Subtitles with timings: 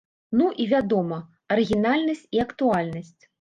[0.39, 1.19] Ну, і вядома,
[1.57, 3.15] арыгінальнасць і актуальнасць.